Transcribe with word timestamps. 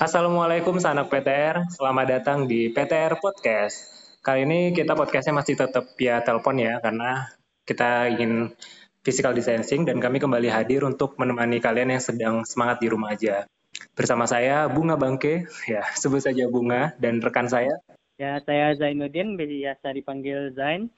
Assalamualaikum 0.00 0.80
sanak 0.80 1.12
PTR, 1.12 1.68
selamat 1.68 2.06
datang 2.08 2.48
di 2.48 2.72
PTR 2.72 3.20
Podcast. 3.20 3.92
Kali 4.24 4.48
ini 4.48 4.72
kita 4.72 4.96
podcastnya 4.96 5.36
masih 5.36 5.52
tetap 5.52 5.84
via 6.00 6.24
telepon 6.24 6.56
ya, 6.56 6.80
karena 6.80 7.28
kita 7.68 8.08
ingin 8.08 8.56
physical 9.04 9.36
distancing 9.36 9.84
dan 9.84 10.00
kami 10.00 10.16
kembali 10.16 10.48
hadir 10.48 10.88
untuk 10.88 11.20
menemani 11.20 11.60
kalian 11.60 11.92
yang 11.92 12.00
sedang 12.00 12.48
semangat 12.48 12.80
di 12.80 12.88
rumah 12.88 13.12
aja. 13.12 13.44
Bersama 13.92 14.24
saya 14.24 14.64
Bunga 14.72 14.96
Bangke, 14.96 15.44
ya 15.68 15.84
sebut 15.92 16.24
saja 16.24 16.48
Bunga, 16.48 16.96
dan 16.96 17.20
rekan 17.20 17.52
saya. 17.52 17.76
Ya, 18.16 18.40
saya 18.48 18.72
Zainuddin, 18.72 19.36
biasa 19.36 19.92
dipanggil 19.92 20.56
Zain. 20.56 20.88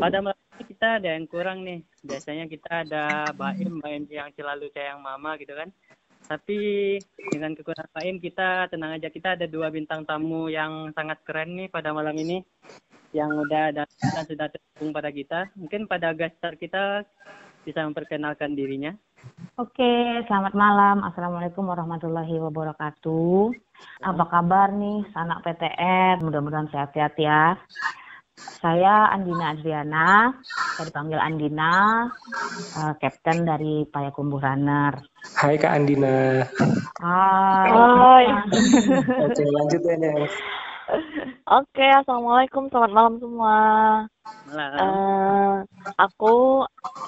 Pada 0.00 0.24
malam 0.24 0.40
ini 0.56 0.64
kita 0.72 0.96
ada 0.96 1.12
yang 1.12 1.28
kurang 1.28 1.60
nih. 1.68 1.84
Biasanya 2.00 2.48
kita 2.48 2.88
ada 2.88 3.28
Baim, 3.36 3.84
Baim 3.84 4.08
yang 4.08 4.32
selalu 4.32 4.72
sayang 4.72 5.04
mama 5.04 5.36
gitu 5.36 5.52
kan. 5.52 5.68
Tapi 6.24 6.58
dengan 7.32 7.52
kekurangan 7.52 7.92
Baim 7.92 8.16
kita 8.16 8.72
tenang 8.72 8.96
aja 8.96 9.12
kita 9.12 9.36
ada 9.36 9.44
dua 9.44 9.68
bintang 9.68 10.08
tamu 10.08 10.48
yang 10.48 10.88
sangat 10.96 11.20
keren 11.28 11.52
nih 11.52 11.68
pada 11.68 11.92
malam 11.92 12.16
ini 12.16 12.40
yang 13.14 13.30
udah 13.30 13.70
datang 13.70 14.10
dan 14.10 14.24
sudah 14.26 14.46
terhubung 14.50 14.90
pada 14.90 15.10
kita. 15.12 15.40
Mungkin 15.54 15.86
pada 15.86 16.16
guest 16.16 16.34
star 16.40 16.56
kita 16.56 17.04
bisa 17.64 17.80
memperkenalkan 17.86 18.52
dirinya. 18.56 18.92
Oke, 19.56 20.20
selamat 20.28 20.52
malam. 20.52 21.00
Assalamualaikum 21.06 21.64
warahmatullahi 21.64 22.36
wabarakatuh. 22.42 23.54
Apa 24.04 24.24
kabar 24.28 24.68
nih, 24.74 25.06
anak 25.16 25.46
PTR? 25.46 26.20
Mudah-mudahan 26.20 26.68
sehat-sehat 26.68 27.16
ya. 27.16 27.56
Saya 28.34 29.14
Andina 29.14 29.54
Adriana, 29.54 30.34
saya 30.74 30.90
dipanggil 30.90 31.22
Andina, 31.22 32.10
uh, 32.74 32.92
Kapten 32.98 33.46
dari 33.46 33.86
Payakumbuh 33.86 34.42
Runner. 34.42 34.98
Hai 35.38 35.54
Kak 35.54 35.70
Andina. 35.70 36.42
Hai. 36.98 37.70
Hai. 37.70 38.26
Oke, 39.30 39.42
lanjut 39.46 39.82
ya, 39.86 39.94
Nes. 40.02 40.34
Oke, 41.44 41.86
assalamualaikum, 41.86 42.68
selamat 42.68 42.92
malam 42.92 43.14
semua. 43.16 43.56
Malam. 44.52 44.76
Eh, 44.76 45.54
aku 45.96 46.64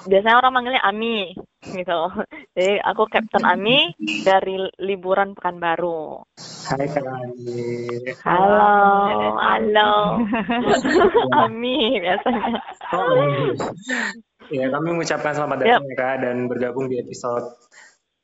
biasanya 0.09 0.41
orang 0.41 0.53
manggilnya 0.53 0.81
Ami, 0.81 1.37
gitu. 1.61 2.01
Jadi 2.57 2.81
aku 2.81 3.05
Kapten 3.05 3.45
Ami 3.45 3.93
dari 4.25 4.65
liburan 4.81 5.37
Pekanbaru. 5.37 6.25
Hai 6.67 6.89
Kak 6.89 7.05
Ani. 7.05 7.85
Halo, 8.25 8.73
halo. 9.37 9.91
Ami 11.45 12.01
biasanya. 12.01 12.57
Ya, 14.47 14.65
kami 14.73 14.87
mengucapkan 14.95 15.37
selamat 15.37 15.57
datang 15.61 15.85
ya 15.85 15.95
Kak 15.97 16.15
dan 16.25 16.49
bergabung 16.49 16.89
di 16.89 16.97
episode 16.97 17.45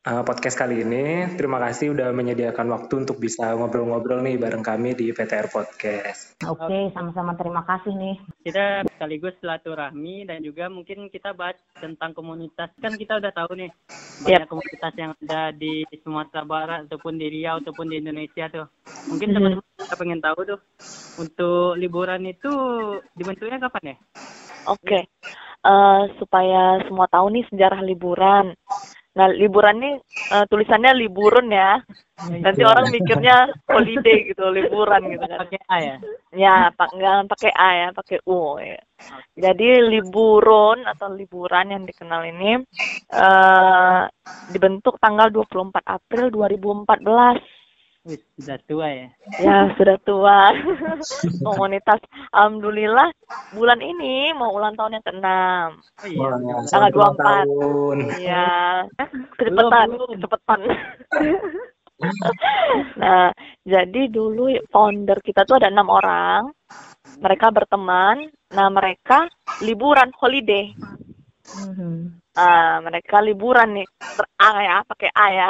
uh, 0.04 0.24
podcast 0.24 0.56
kali 0.60 0.84
ini. 0.84 1.36
Terima 1.40 1.60
kasih 1.60 1.96
udah 1.96 2.12
menyediakan 2.12 2.68
waktu 2.72 2.94
untuk 3.08 3.18
bisa 3.20 3.56
ngobrol-ngobrol 3.56 4.20
nih 4.24 4.36
bareng 4.36 4.64
kami 4.64 4.96
di 4.96 5.16
PTR 5.16 5.48
Podcast. 5.48 6.36
Oke, 6.44 6.92
sama-sama 6.92 7.36
terima 7.40 7.64
kasih 7.64 7.96
nih. 7.96 8.16
Kita 8.44 8.84
sekaligus 8.96 9.36
silaturahmi 9.40 10.28
dan 10.28 10.44
juga 10.44 10.68
mungkin 10.68 11.08
kita 11.08 11.32
bahas 11.32 11.58
tentang 11.80 12.12
komunitas. 12.12 12.72
Kan 12.80 13.00
kita 13.00 13.20
udah 13.20 13.32
tahu 13.32 13.56
nih 13.56 13.72
banyak 14.24 14.48
komunitas 14.52 14.94
yang 15.00 15.12
ada 15.16 15.42
di 15.56 15.88
Sumatera 16.04 16.44
Barat 16.44 16.80
ataupun 16.92 17.16
di 17.16 17.28
Riau 17.32 17.64
ataupun 17.64 17.88
di 17.92 18.04
Indonesia 18.04 18.46
tuh. 18.52 18.68
Mungkin 19.08 19.32
Mhm. 19.32 19.36
teman-teman 19.36 19.66
kita 19.80 19.96
pengen 19.96 20.20
tahu 20.24 20.40
tuh 20.48 20.60
untuk 21.20 21.80
liburan 21.80 22.24
itu 22.28 22.52
dibentuknya 23.16 23.60
kapan 23.64 23.96
ya? 23.96 23.98
Oke, 24.64 25.12
Eh, 25.64 26.04
supaya 26.20 26.84
semua 26.84 27.08
tahu 27.08 27.32
nih 27.32 27.48
sejarah 27.48 27.80
liburan. 27.88 28.52
Nah, 29.14 29.28
liburan 29.30 29.78
nih 29.78 29.96
eh, 30.34 30.46
tulisannya 30.50 30.92
liburun 30.98 31.54
ya. 31.54 31.78
Nanti 32.24 32.62
orang 32.66 32.90
mikirnya 32.94 33.52
holiday 33.70 34.18
gitu, 34.32 34.46
liburan 34.50 35.02
gitu 35.12 35.26
kan. 35.26 35.40
Pakai 35.46 35.60
A 35.70 35.78
ya? 35.82 35.96
Ya, 36.34 36.56
pak 36.74 36.90
nggak 36.94 37.30
pakai 37.30 37.52
A 37.54 37.70
ya, 37.74 37.88
pakai 37.94 38.18
U 38.26 38.58
ya. 38.58 38.80
Jadi 39.38 39.70
liburon 39.92 40.86
atau 40.88 41.14
liburan 41.14 41.74
yang 41.74 41.84
dikenal 41.86 42.22
ini 42.26 42.62
eh 43.14 44.02
dibentuk 44.50 44.98
tanggal 44.98 45.30
24 45.30 45.84
April 45.86 46.34
2014. 46.34 47.63
Wih, 48.04 48.20
sudah 48.36 48.60
tua 48.68 48.88
ya. 48.92 49.08
Ya, 49.40 49.72
sudah 49.80 49.96
tua. 50.04 50.52
Komunitas 51.48 52.04
alhamdulillah 52.36 53.16
bulan 53.56 53.80
ini 53.80 54.36
mau 54.36 54.52
ulang 54.52 54.76
tahun 54.76 55.00
yang 55.00 55.06
ke-6. 55.08 55.28
Oh 56.04 56.08
iya. 56.12 56.28
Tanggal 56.68 56.92
24. 56.92 57.16
tahun. 57.24 57.98
Iya, 58.20 58.52
kecepatan, 59.40 59.88
Belum, 59.88 59.96
belum. 59.96 60.10
kecepatan. 60.20 60.60
nah, 63.00 63.32
jadi 63.64 64.02
dulu 64.12 64.52
founder 64.68 65.24
kita 65.24 65.48
tuh 65.48 65.64
ada 65.64 65.72
enam 65.72 65.88
orang. 65.88 66.52
Mereka 67.24 67.56
berteman. 67.56 68.28
Nah, 68.52 68.68
mereka 68.68 69.32
liburan 69.64 70.12
holiday. 70.20 70.76
Mhm. 71.56 72.20
Ah, 72.36 72.84
mereka 72.84 73.24
liburan 73.24 73.80
nih, 73.80 73.88
Ter 74.02 74.26
A 74.42 74.52
ya, 74.60 74.78
pakai 74.90 75.10
A 75.14 75.26
ya, 75.30 75.50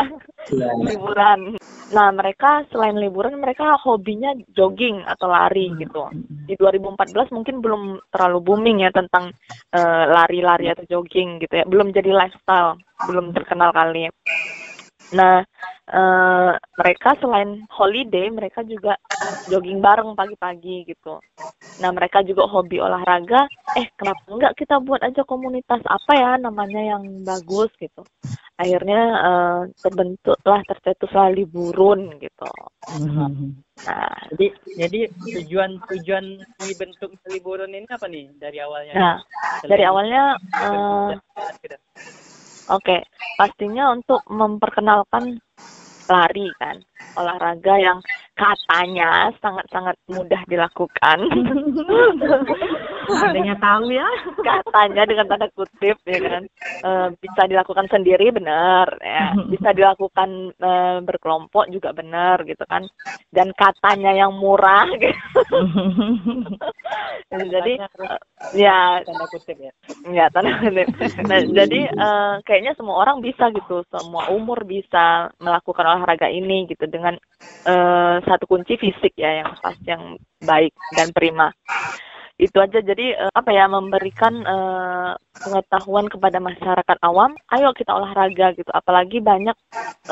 Ya, 0.51 0.69
liburan. 0.83 1.55
Nah, 1.93 2.09
mereka 2.09 2.65
selain 2.73 2.97
liburan, 2.97 3.37
mereka 3.37 3.77
hobinya 3.77 4.33
jogging 4.57 5.05
atau 5.05 5.29
lari 5.29 5.69
gitu. 5.77 6.09
Di 6.49 6.57
2014 6.57 7.29
mungkin 7.29 7.61
belum 7.61 8.01
terlalu 8.09 8.39
booming 8.41 8.81
ya 8.81 8.89
tentang 8.89 9.29
eh, 9.69 10.05
lari-lari 10.09 10.73
atau 10.73 10.83
jogging 10.89 11.37
gitu 11.37 11.53
ya, 11.53 11.65
belum 11.69 11.93
jadi 11.93 12.09
lifestyle, 12.09 12.81
belum 13.05 13.29
terkenal 13.37 13.69
kali. 13.69 14.09
Nah, 15.13 15.46
eh, 15.94 16.51
mereka 16.57 17.09
selain 17.22 17.62
holiday, 17.69 18.34
mereka 18.34 18.66
juga 18.66 18.97
jogging 19.47 19.79
bareng 19.79 20.18
pagi-pagi 20.18 20.90
gitu. 20.90 21.22
Nah, 21.81 21.90
mereka 21.94 22.25
juga 22.25 22.50
hobi 22.50 22.81
olahraga. 22.81 23.46
Eh, 23.78 23.88
kenapa 23.97 24.22
enggak 24.29 24.53
kita 24.57 24.81
buat 24.81 25.01
aja 25.06 25.22
komunitas 25.25 25.81
apa 25.85 26.12
ya 26.18 26.31
namanya 26.41 26.97
yang 26.97 27.03
bagus 27.22 27.69
gitu. 27.78 28.01
Akhirnya 28.57 29.01
eh, 29.22 29.62
terbentuklah 29.81 30.62
tercetuslah 30.66 31.30
liburun 31.34 32.18
gitu. 32.22 32.50
Nah, 33.84 34.16
Jadi 34.34 34.47
jadi 34.80 35.00
tujuan 35.12 35.81
tujuan 35.91 36.25
dibentuk 36.62 37.12
liburan 37.28 37.74
ini 37.74 37.90
apa 37.90 38.07
nih 38.07 38.31
dari 38.40 38.57
awalnya? 38.63 38.94
nah 38.95 39.16
dari 39.66 39.84
awalnya 39.84 40.38
eh, 40.40 41.18
Oke, 42.72 43.03
pastinya 43.35 43.91
untuk 43.91 44.24
memperkenalkan 44.31 45.35
lari 46.07 46.47
kan, 46.59 46.79
olahraga 47.16 47.75
yang 47.79 48.00
katanya 48.34 49.29
sangat-sangat 49.40 49.96
mudah 50.09 50.41
dilakukan. 50.50 51.18
Adanya 53.03 53.56
tahu 53.59 53.91
ya. 53.91 54.07
katanya 54.41 55.03
dengan 55.03 55.28
tanda 55.28 55.47
kutip 55.53 56.00
ya 56.07 56.19
kan, 56.24 56.44
Eh, 56.84 57.07
bisa 57.16 57.47
dilakukan 57.47 57.88
sendiri 57.88 58.28
benar, 58.35 59.00
ya. 59.00 59.31
bisa 59.53 59.72
dilakukan 59.72 60.51
eh, 60.51 60.97
berkelompok 61.00 61.72
juga 61.72 61.95
benar 61.95 62.44
gitu 62.44 62.63
kan, 62.68 62.84
dan 63.31 63.56
katanya 63.56 64.12
yang 64.12 64.35
murah. 64.35 64.88
Gitu. 64.91 65.59
Jadi 67.53 67.80
ya 68.59 69.00
tanda 69.03 69.25
kutip 69.31 69.57
ya. 69.59 69.72
Kutip. 70.03 70.87
Nah, 71.29 71.39
jadi 71.47 71.79
eh, 71.87 72.33
kayaknya 72.43 72.75
semua 72.75 72.99
orang 72.99 73.23
bisa 73.23 73.47
gitu, 73.55 73.87
semua 73.87 74.27
umur 74.35 74.67
bisa 74.67 75.31
melakukan 75.39 75.87
olahraga 75.87 76.27
ini 76.27 76.67
gitu 76.67 76.83
dengan 76.91 77.15
eh, 77.63 78.15
satu 78.23 78.43
kunci 78.45 78.75
fisik 78.75 79.15
ya 79.15 79.43
yang 79.43 79.49
pas 79.63 79.77
yang 79.87 80.19
baik 80.43 80.75
dan 80.95 81.09
prima. 81.15 81.55
Itu 82.35 82.59
aja 82.59 82.83
jadi 82.83 83.15
eh, 83.15 83.31
apa 83.31 83.55
ya 83.55 83.71
memberikan 83.71 84.33
eh, 84.43 85.11
pengetahuan 85.39 86.11
kepada 86.11 86.43
masyarakat 86.43 86.97
awam, 87.05 87.37
ayo 87.55 87.71
kita 87.71 87.95
olahraga 87.95 88.51
gitu. 88.59 88.71
Apalagi 88.73 89.23
banyak 89.23 89.55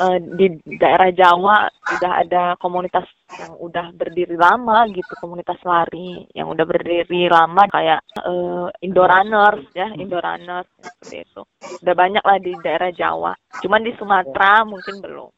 eh, 0.00 0.18
di 0.40 0.46
daerah 0.80 1.12
Jawa 1.12 1.68
sudah 1.92 2.12
ada 2.24 2.42
komunitas 2.56 3.04
yang 3.40 3.52
udah 3.56 3.86
berdiri 3.96 4.36
lama 4.36 4.84
gitu, 4.92 5.12
komunitas 5.20 5.56
lari 5.64 6.28
yang 6.36 6.52
udah 6.52 6.64
berdiri 6.68 7.28
lama 7.32 7.64
kayak 7.70 8.00
eh, 8.20 8.68
Indo 8.84 9.04
Runners 9.04 9.64
ya, 9.72 9.88
Indo 9.96 10.20
Runners 10.20 10.68
seperti 10.76 11.24
itu. 11.24 11.42
Udah 11.82 11.94
banyak 11.96 12.24
lah 12.24 12.38
di 12.38 12.52
daerah 12.60 12.90
Jawa. 12.92 13.32
Cuman 13.64 13.80
di 13.80 13.92
Sumatera 13.96 14.66
mungkin 14.68 15.00
belum. 15.00 15.30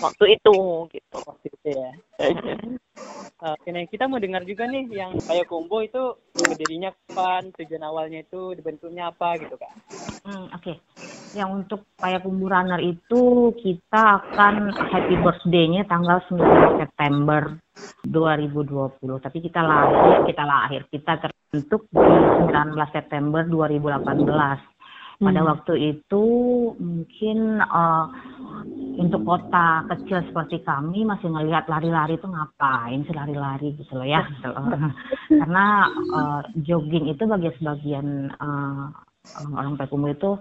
Waktu 0.00 0.24
itu 0.40 0.56
gitu. 0.90 1.16
Waktu 1.20 1.46
itu 1.52 1.68
ya. 1.74 1.90
Oke, 3.44 3.68
nah 3.74 3.84
kita 3.84 4.08
mau 4.08 4.22
dengar 4.22 4.46
juga 4.46 4.64
nih 4.64 4.88
yang 4.94 5.12
kayak 5.20 5.50
combo 5.50 5.82
itu 5.82 6.16
berdirinya 6.32 6.94
kapan, 6.94 7.50
tujuan 7.52 7.84
awalnya 7.84 8.22
itu 8.22 8.54
dibentuknya 8.56 9.10
apa 9.10 9.36
gitu 9.36 9.58
kak? 9.58 9.74
Hmm, 10.24 10.48
Oke, 10.54 10.80
yang 11.34 11.50
untuk 11.50 11.82
Payakumbuh 11.98 12.46
Runner 12.46 12.78
itu 12.78 13.50
kita 13.58 14.22
akan 14.22 14.70
happy 14.70 15.18
birthday-nya 15.18 15.82
tanggal 15.90 16.22
9 16.30 16.78
September 16.78 17.33
2020. 18.04 19.18
Tapi 19.18 19.38
kita 19.40 19.60
lahir, 19.64 20.26
kita 20.28 20.44
lahir, 20.44 20.82
kita 20.92 21.12
terbentuk 21.18 21.88
di 21.90 22.14
19 22.50 22.90
September 22.92 23.42
2018. 23.46 24.60
Pada 25.14 25.40
Hmm. 25.40 25.50
waktu 25.54 25.74
itu 25.94 26.24
mungkin 26.74 27.62
eh, 27.62 28.06
untuk 28.98 29.22
kota 29.22 29.86
kecil 29.86 30.26
seperti 30.26 30.66
kami 30.66 31.06
masih 31.06 31.30
ngelihat 31.30 31.70
lari-lari 31.70 32.18
itu 32.18 32.26
ngapain 32.26 33.06
sih 33.06 33.14
lari-lari 33.14 33.78
gitu 33.78 33.94
loh 33.94 34.06
ya. 34.06 34.26
gitu 34.34 34.50
loh. 34.50 34.66
Karena 35.40 35.66
eh, 35.90 36.40
jogging 36.66 37.14
itu 37.14 37.22
bagi 37.30 37.50
sebagian 37.62 38.34
eh, 38.34 38.84
orang 39.54 39.78
Pekumu 39.78 40.12
itu 40.12 40.38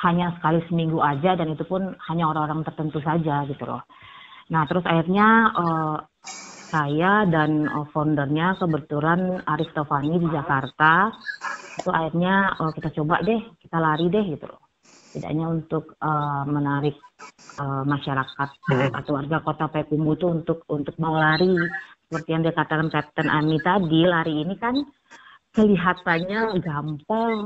hanya 0.00 0.32
sekali 0.40 0.64
seminggu 0.68 1.00
aja 1.00 1.36
dan 1.36 1.52
itu 1.52 1.64
pun 1.68 1.92
hanya 2.08 2.24
orang-orang 2.32 2.64
tertentu 2.64 3.00
saja 3.04 3.44
gitu 3.48 3.64
loh. 3.68 3.84
Nah 4.50 4.62
terus 4.66 4.84
akhirnya 4.84 5.28
eh, 5.54 5.96
saya 6.70 7.26
dan 7.26 7.66
eh, 7.66 7.86
foundernya 7.94 8.58
kebetulan 8.58 9.42
Arif 9.46 9.70
Tovani 9.74 10.18
di 10.18 10.28
Jakarta. 10.30 11.10
Itu 11.78 11.90
akhirnya 11.90 12.58
eh, 12.58 12.70
kita 12.74 12.88
coba 13.00 13.22
deh 13.22 13.40
kita 13.62 13.76
lari 13.78 14.06
deh 14.10 14.24
gitu 14.26 14.46
loh. 14.50 14.62
Setidaknya 15.10 15.46
untuk 15.50 15.94
eh, 15.98 16.42
menarik 16.50 16.96
eh, 17.58 17.84
masyarakat 17.86 18.50
atau 18.94 19.10
warga 19.14 19.38
kota 19.42 19.64
Payakumbuh 19.70 20.14
itu 20.18 20.26
untuk 20.26 20.58
untuk 20.70 20.94
mau 20.98 21.14
lari. 21.14 21.54
Seperti 22.10 22.28
yang 22.34 22.42
dikatakan 22.42 22.90
Kapten 22.90 23.30
Ami 23.30 23.62
tadi 23.62 24.02
lari 24.02 24.42
ini 24.42 24.58
kan 24.58 24.74
kelihatannya 25.50 26.62
gampang 26.62 27.38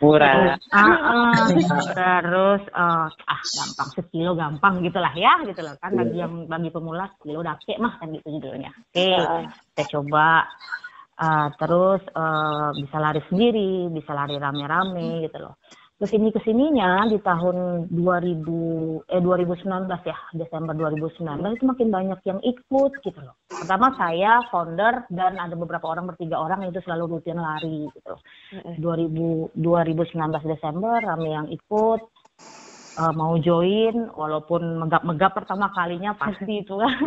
Murah. 0.00 0.56
Ah, 0.72 0.96
ah. 1.12 1.46
terus 1.92 2.62
eh, 2.64 3.08
ah 3.12 3.42
gampang 3.44 3.88
sekilo 3.92 4.32
gampang 4.32 4.80
gitulah 4.80 5.12
ya 5.12 5.36
gitu 5.44 5.60
loh 5.60 5.76
kan 5.76 5.92
bagi 5.92 6.16
yang 6.16 6.48
bagi 6.48 6.72
pemula 6.72 7.12
sekilo 7.16 7.44
udah 7.44 7.52
oke 7.60 7.74
mah 7.76 7.94
kan 8.00 8.08
gitu 8.16 8.40
judulnya 8.40 8.72
oke 8.72 8.96
Heeh. 8.96 9.44
kita 9.76 9.84
coba 9.92 10.48
eh, 11.20 11.48
terus 11.60 12.02
eh, 12.08 12.68
bisa 12.80 12.96
lari 12.96 13.20
sendiri 13.28 13.92
bisa 13.92 14.16
lari 14.16 14.36
rame-rame 14.40 15.28
gitu 15.28 15.38
loh 15.44 15.60
ke 16.02 16.10
sini 16.10 16.34
ke 16.34 16.42
sininya 16.42 17.06
di 17.06 17.22
tahun 17.22 17.86
2000 17.94 19.06
eh 19.06 19.22
2019 19.22 19.86
ya 20.02 20.18
Desember 20.34 20.74
2019 20.74 21.22
itu 21.54 21.62
makin 21.62 21.88
banyak 21.94 22.20
yang 22.26 22.42
ikut 22.42 22.92
gitu 23.06 23.20
loh 23.22 23.38
pertama 23.46 23.94
saya 23.94 24.42
founder 24.50 25.06
dan 25.14 25.38
ada 25.38 25.54
beberapa 25.54 25.86
orang 25.86 26.10
bertiga 26.10 26.42
orang 26.42 26.66
itu 26.66 26.82
selalu 26.82 27.14
rutin 27.14 27.38
lari 27.38 27.86
gitu 27.94 28.18
loh. 28.18 28.20
Heeh. 28.50 28.82
2000 28.82 29.54
2019 29.54 30.42
Desember 30.58 30.98
rame 30.98 31.30
yang 31.30 31.46
ikut 31.46 32.00
eh, 32.98 33.12
mau 33.14 33.38
join 33.38 34.10
walaupun 34.10 34.82
megap-megap 34.82 35.38
pertama 35.38 35.70
kalinya 35.70 36.18
pasti 36.18 36.66
itu 36.66 36.82
kan 36.82 36.98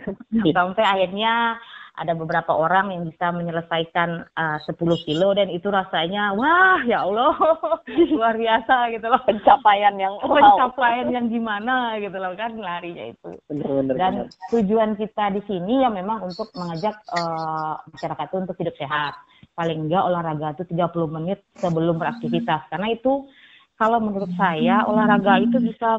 sampai 0.60 0.84
akhirnya 0.84 1.56
ada 1.94 2.12
beberapa 2.18 2.50
orang 2.50 2.90
yang 2.90 3.02
bisa 3.06 3.30
menyelesaikan 3.30 4.26
eh, 4.26 4.58
10 4.66 5.06
kilo 5.06 5.30
dan 5.32 5.48
itu 5.50 5.70
rasanya 5.70 6.34
wah 6.34 6.82
ya 6.82 7.06
Allah 7.06 7.34
luar 8.14 8.34
biasa 8.34 8.90
gitu 8.94 9.06
loh 9.06 9.22
Pencapaian 9.22 9.94
yang 9.94 10.14
wow. 10.18 10.34
pencapaian 10.34 11.08
yang 11.10 11.26
gimana 11.30 11.96
gitu 12.02 12.18
loh 12.18 12.34
kan 12.34 12.58
larinya 12.58 13.14
itu 13.14 13.38
Bener-bener. 13.46 13.94
dan 13.94 14.12
tujuan 14.50 14.98
kita 14.98 15.30
di 15.34 15.42
sini 15.46 15.86
ya 15.86 15.90
memang 15.90 16.26
untuk 16.26 16.50
mengajak 16.58 16.98
eh, 17.14 17.74
masyarakat 17.94 18.26
itu 18.30 18.36
untuk 18.36 18.56
hidup 18.58 18.76
sehat. 18.78 19.14
Paling 19.54 19.86
enggak 19.86 20.02
olahraga 20.02 20.58
itu 20.58 20.64
30 20.74 21.14
menit 21.14 21.38
sebelum 21.62 22.00
beraktivitas. 22.00 22.66
Karena 22.72 22.90
itu 22.90 23.28
kalau 23.74 23.98
menurut 23.98 24.30
saya 24.38 24.86
olahraga 24.86 25.42
itu 25.42 25.58
bisa 25.58 25.98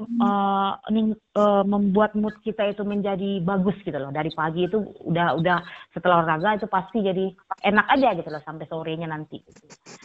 ning- 0.87 1.19
eh, 1.35 1.63
membuat 1.67 2.15
mood 2.15 2.31
kita 2.39 2.71
itu 2.71 2.87
menjadi 2.87 3.43
bagus 3.43 3.75
gitu 3.83 3.99
loh. 3.99 4.15
Dari 4.15 4.31
pagi 4.31 4.63
itu 4.63 4.79
udah 5.03 5.35
udah 5.35 5.59
setelah 5.91 6.23
olahraga 6.23 6.55
itu 6.55 6.67
pasti 6.71 7.03
jadi 7.03 7.35
enak 7.67 7.85
aja 7.91 8.15
gitu 8.15 8.29
loh 8.31 8.39
sampai 8.47 8.65
sorenya 8.71 9.11
nanti. 9.11 9.43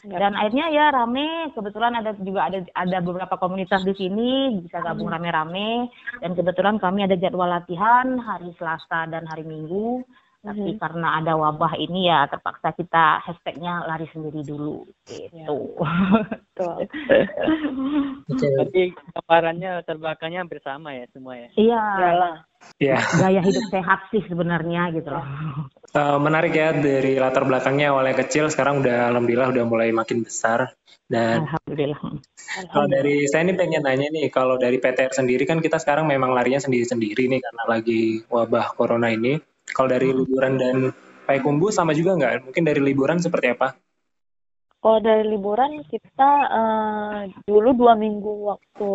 Dan 0.02 0.34
akhirnya 0.34 0.66
ya 0.72 0.90
rame, 0.90 1.54
kebetulan 1.54 1.94
ada 1.94 2.10
juga 2.18 2.50
ada 2.50 2.58
ada 2.74 2.98
beberapa 3.04 3.38
komunitas 3.38 3.86
di 3.86 3.94
sini 3.94 4.58
bisa 4.66 4.82
gabung 4.82 5.06
rame-rame 5.12 5.86
dan 6.18 6.34
kebetulan 6.34 6.80
kami 6.82 7.06
ada 7.06 7.14
jadwal 7.14 7.46
latihan 7.46 8.18
hari 8.18 8.50
Selasa 8.58 9.06
dan 9.06 9.30
hari 9.30 9.46
Minggu. 9.46 10.02
Tapi 10.40 10.80
karena 10.80 11.20
ada 11.20 11.36
wabah 11.36 11.76
ini 11.76 12.08
ya 12.08 12.24
terpaksa 12.24 12.72
kita 12.72 13.20
hashtagnya 13.20 13.84
lari 13.84 14.08
sendiri 14.08 14.40
dulu 14.40 14.88
gitu. 15.04 15.76
Betul. 16.56 16.88
Oke. 18.24 18.46
Berarti 18.48 18.82
gambarannya 18.96 19.72
terbakanya 19.84 20.40
bersama 20.48 20.96
ya 20.96 21.04
semua 21.12 21.36
ya. 21.36 21.48
Iya, 21.60 21.84
Iyalah. 22.00 22.36
Ya, 22.76 23.00
gaya 23.16 23.40
hidup 23.40 23.72
sehat 23.72 24.12
sih 24.12 24.20
sebenarnya 24.28 24.92
gitu 24.92 25.08
loh. 25.08 25.24
eh, 25.96 26.18
menarik 26.20 26.52
ya 26.52 26.76
dari 26.76 27.16
latar 27.16 27.48
belakangnya 27.48 27.88
awalnya 27.88 28.20
kecil, 28.20 28.52
sekarang 28.52 28.84
udah 28.84 29.08
alhamdulillah 29.08 29.48
udah 29.48 29.64
mulai 29.64 29.88
makin 29.96 30.20
besar. 30.24 30.76
Dan 31.10 31.42
Alhamdulillah. 31.48 32.20
kalau 32.70 32.86
dari 32.86 33.26
saya 33.26 33.48
ini 33.48 33.58
pengen 33.58 33.82
nanya 33.82 34.12
nih, 34.12 34.28
kalau 34.30 34.60
dari 34.60 34.78
PTR 34.78 35.10
sendiri 35.10 35.42
kan 35.48 35.58
kita 35.58 35.80
sekarang 35.80 36.06
memang 36.06 36.30
larinya 36.36 36.62
sendiri-sendiri 36.62 37.26
nih 37.32 37.40
karena 37.42 37.64
lagi 37.66 38.22
wabah 38.28 38.76
corona 38.76 39.08
ini. 39.10 39.40
Kalau 39.74 39.88
dari 39.88 40.10
liburan 40.10 40.54
dan 40.58 40.76
Payakumbuh 41.30 41.70
sama 41.70 41.94
juga 41.94 42.18
nggak? 42.18 42.50
Mungkin 42.50 42.66
dari 42.66 42.82
liburan 42.82 43.22
seperti 43.22 43.54
apa? 43.54 43.78
Kalau 44.82 44.98
dari 44.98 45.22
liburan 45.30 45.78
kita 45.86 46.30
eh, 46.50 47.18
dulu 47.46 47.70
dua 47.78 47.94
minggu 47.94 48.50
waktu 48.50 48.90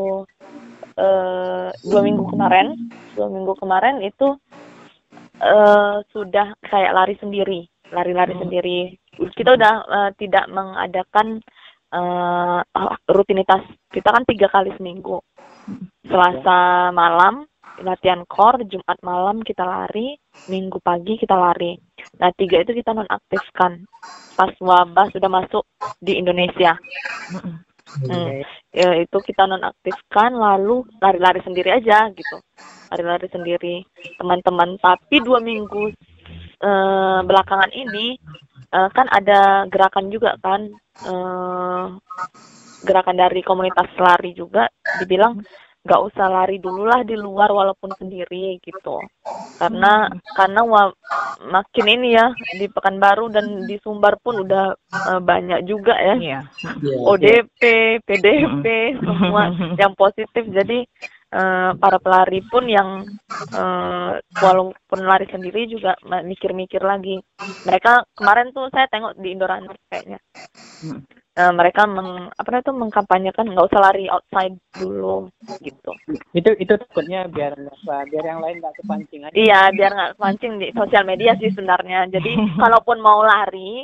eh, 1.00 1.72
dua 1.80 2.02
minggu 2.04 2.28
kemarin, 2.28 2.76
dua 3.16 3.32
minggu 3.32 3.56
kemarin 3.56 4.04
itu 4.04 4.36
eh, 5.40 5.96
sudah 6.12 6.60
kayak 6.68 6.92
lari 6.92 7.16
sendiri, 7.24 7.64
lari-lari 7.96 8.36
sendiri. 8.36 8.80
Kita 9.16 9.56
udah 9.56 9.74
eh, 9.88 10.12
tidak 10.20 10.52
mengadakan 10.52 11.40
eh, 11.96 12.60
rutinitas. 13.16 13.64
Kita 13.96 14.12
kan 14.12 14.28
tiga 14.28 14.52
kali 14.52 14.76
seminggu. 14.76 15.24
Selasa 16.04 16.92
malam 16.92 17.48
latihan 17.82 18.24
core, 18.30 18.64
Jumat 18.68 19.00
malam 19.04 19.44
kita 19.44 19.64
lari, 19.66 20.16
Minggu 20.48 20.80
pagi 20.84 21.16
kita 21.20 21.36
lari. 21.36 21.76
Nah 22.20 22.32
tiga 22.36 22.62
itu 22.62 22.76
kita 22.76 22.92
nonaktifkan 22.92 23.88
pas 24.36 24.52
wabah 24.60 25.08
sudah 25.12 25.30
masuk 25.32 25.64
di 26.00 26.20
Indonesia. 26.20 26.76
Hmm. 27.86 28.44
Ya, 28.76 28.92
itu 29.00 29.18
kita 29.24 29.48
nonaktifkan 29.48 30.36
lalu 30.36 30.84
lari-lari 31.00 31.40
sendiri 31.48 31.72
aja 31.72 32.12
gitu. 32.12 32.38
Lari-lari 32.92 33.28
sendiri 33.32 33.76
teman-teman. 34.20 34.76
Tapi 34.84 35.24
dua 35.24 35.40
minggu 35.40 35.96
eh, 36.60 37.20
belakangan 37.24 37.72
ini 37.72 38.20
eh, 38.76 38.90
kan 38.92 39.08
ada 39.08 39.64
gerakan 39.72 40.12
juga 40.12 40.36
kan 40.44 40.68
eh, 41.08 41.86
gerakan 42.86 43.18
dari 43.18 43.42
komunitas 43.42 43.90
lari 43.98 44.36
juga 44.36 44.68
dibilang 45.02 45.42
nggak 45.86 46.02
usah 46.02 46.26
lari 46.28 46.58
dulu 46.58 46.84
lah 46.84 47.06
di 47.06 47.14
luar 47.14 47.54
walaupun 47.54 47.94
sendiri 47.96 48.58
gitu 48.60 48.98
karena 49.62 50.10
karena 50.34 50.62
wa- 50.66 50.98
makin 51.46 51.86
ini 51.88 52.16
ya 52.16 52.28
di 52.52 52.66
Pekanbaru 52.68 53.30
dan 53.30 53.70
di 53.70 53.78
Sumbar 53.80 54.18
pun 54.20 54.42
udah 54.42 54.74
eh, 54.92 55.22
banyak 55.22 55.64
juga 55.64 55.94
ya 55.96 56.16
Iya. 56.18 56.42
ODP, 57.06 57.62
PDP, 58.04 58.66
semua 58.98 59.44
yang 59.82 59.94
positif. 59.94 60.44
Jadi 60.50 60.84
eh, 61.32 61.72
para 61.78 61.98
pelari 62.00 62.42
pun 62.42 62.66
yang 62.66 63.06
eh, 63.54 64.12
walaupun 64.42 65.00
lari 65.06 65.28
sendiri 65.30 65.68
juga 65.70 65.94
mikir-mikir 66.04 66.82
lagi. 66.82 67.20
Mereka 67.64 68.16
kemarin 68.16 68.50
tuh 68.52 68.68
saya 68.72 68.88
tengok 68.90 69.20
di 69.20 69.32
Indoraner 69.32 69.76
kayaknya. 69.88 70.20
Eh, 71.36 71.52
mereka 71.52 71.84
meng, 71.84 72.32
apa 72.32 72.48
namanya 72.48 72.64
itu 72.64 72.74
mengkampanyekan 72.80 73.52
nggak 73.52 73.68
usah 73.68 73.84
lari 73.84 74.08
outside 74.08 74.56
dulu 74.72 75.28
gitu. 75.60 75.92
Itu 76.32 76.56
itu 76.56 76.80
takutnya 76.80 77.28
biar? 77.28 77.60
Biar 77.84 78.24
yang 78.24 78.40
lain 78.40 78.64
nggak 78.64 78.80
kepancing 78.80 79.28
aja. 79.28 79.36
Iya, 79.36 79.68
biar 79.76 79.92
nggak 79.92 80.14
mancing 80.16 80.64
di 80.64 80.72
sosial 80.72 81.04
media 81.04 81.36
sih 81.36 81.52
sebenarnya. 81.52 82.08
Jadi 82.08 82.40
kalaupun 82.64 83.04
mau 83.04 83.20
lari, 83.20 83.84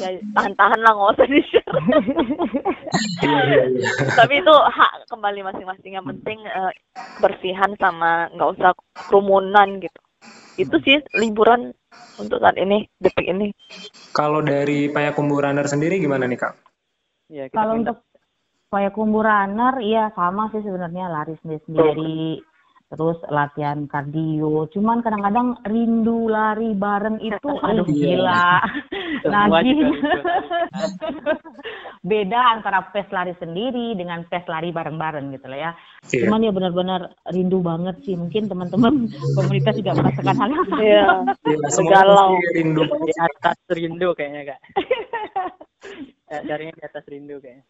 ya 0.00 0.08
tahan-tahan 0.40 0.80
lah 0.80 0.92
nggak 0.96 1.12
usah 1.20 1.28
di 1.28 1.40
share. 1.44 1.76
Tapi 4.16 4.34
itu 4.40 4.54
hak 4.56 4.92
kembali 5.12 5.40
masing-masing. 5.52 6.00
Yang 6.00 6.16
penting 6.16 6.48
eh, 6.48 6.72
kebersihan 7.20 7.76
sama 7.76 8.32
nggak 8.32 8.50
usah 8.56 8.72
kerumunan 9.04 9.84
gitu. 9.84 10.00
Itu 10.56 10.80
sih 10.80 10.96
liburan 11.12 11.76
untuk 12.16 12.40
saat 12.40 12.56
ini, 12.56 12.88
detik 12.96 13.28
ini. 13.28 13.52
Kalau 14.16 14.40
dari 14.40 14.88
Payakumbuh 14.88 15.44
Runner 15.44 15.68
sendiri 15.68 16.00
gimana 16.00 16.24
nih 16.24 16.40
Kak? 16.40 16.65
Ya, 17.28 17.44
kita 17.46 17.56
Kalau 17.56 17.74
pindah. 17.74 17.92
untuk 17.92 17.98
Payakumbuh 18.66 19.22
runner, 19.22 19.78
ya 19.80 20.10
sama 20.12 20.50
sih 20.50 20.58
sebenarnya 20.58 21.06
lari 21.06 21.38
sendiri-sendiri, 21.38 22.42
terus 22.88 23.16
latihan 23.28 23.86
kardio. 23.86 24.66
Cuman 24.68 25.00
kadang-kadang 25.00 25.62
rindu 25.62 26.26
lari 26.26 26.74
bareng 26.74 27.22
itu, 27.24 27.48
aduh 27.62 27.86
Iya. 27.86 28.18
gila. 28.18 28.60
Lagi 29.54 29.70
beda 32.02 32.38
antara 32.52 32.90
pes 32.90 33.06
lari 33.10 33.32
sendiri 33.36 33.94
dengan 33.94 34.22
pes 34.26 34.46
lari 34.46 34.70
bareng-bareng 34.70 35.30
gitu 35.30 35.46
loh 35.46 35.56
ya. 35.56 35.70
Iya. 36.04 36.26
Cuman 36.26 36.42
ya 36.42 36.50
benar-benar 36.50 37.00
rindu 37.30 37.62
banget 37.62 37.96
sih. 38.02 38.14
Mungkin 38.14 38.46
teman-teman 38.46 39.08
komunitas 39.34 39.74
juga 39.74 39.94
merasakan 39.94 40.36
hal 40.36 40.48
yang 40.50 40.64
sama. 40.64 40.80
Iya. 40.82 41.04
Iya, 41.46 41.56
semua 41.70 41.90
Galau. 41.92 42.28
pasti 42.34 42.48
rindu. 42.52 42.82
Di 42.82 43.12
atas 43.16 43.56
rindu 43.70 44.08
kayaknya 44.12 44.40
kak. 44.48 44.58
Carinya 46.44 46.74
di 46.76 46.84
atas 46.84 47.04
rindu 47.08 47.40
kayaknya. 47.40 47.64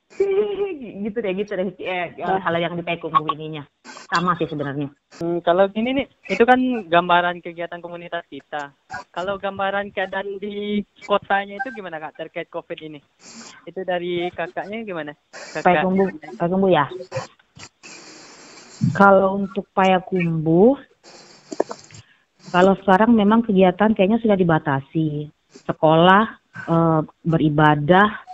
gitu 1.06 1.18
deh, 1.22 1.32
gitu 1.36 1.52
deh. 1.54 1.68
Eh, 1.78 2.06
kalau 2.18 2.58
yang 2.58 2.74
di 2.74 2.82
Payakumbuh 2.82 3.30
ininya. 3.36 3.62
Sama 4.06 4.38
sih 4.38 4.46
sebenarnya. 4.46 4.86
Hmm, 5.18 5.42
kalau 5.42 5.66
gini 5.66 5.90
nih, 6.02 6.06
itu 6.30 6.46
kan 6.46 6.58
gambaran 6.86 7.42
kegiatan 7.42 7.82
komunitas 7.82 8.22
kita. 8.30 8.70
Kalau 9.10 9.34
gambaran 9.34 9.90
keadaan 9.90 10.38
di 10.38 10.86
kotanya 11.02 11.58
itu 11.58 11.74
gimana 11.74 11.98
kak 11.98 12.14
terkait 12.14 12.46
COVID 12.46 12.78
ini? 12.86 13.02
Itu 13.66 13.82
dari 13.82 14.30
kakaknya 14.30 14.86
gimana? 14.86 15.12
Kakak. 15.30 15.66
Payakumbuh, 15.66 16.06
Payakumbuh 16.38 16.70
ya. 16.70 16.86
Kalau 18.94 19.42
untuk 19.42 19.66
Payakumbuh, 19.74 20.78
kalau 22.54 22.78
sekarang 22.84 23.10
memang 23.10 23.42
kegiatan 23.42 23.90
kayaknya 23.90 24.22
sudah 24.22 24.38
dibatasi. 24.38 25.32
Sekolah, 25.66 26.24
eh, 26.54 27.00
beribadah, 27.26 28.25